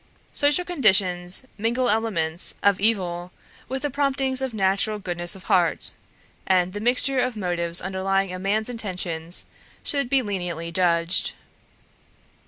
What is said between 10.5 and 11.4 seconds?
judged.